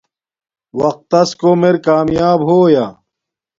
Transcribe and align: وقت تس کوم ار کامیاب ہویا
وقت 0.79 1.03
تس 1.11 1.29
کوم 1.39 1.61
ار 1.67 1.75
کامیاب 1.87 2.39
ہویا 2.47 2.85